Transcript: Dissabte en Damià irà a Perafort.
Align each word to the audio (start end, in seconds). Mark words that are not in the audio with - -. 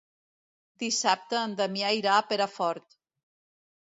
Dissabte 0.83 1.39
en 1.41 1.55
Damià 1.61 1.93
irà 2.01 2.17
a 2.17 2.25
Perafort. 2.33 3.01